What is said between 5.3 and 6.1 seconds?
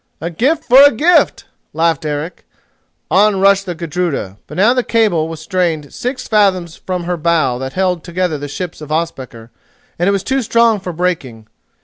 strained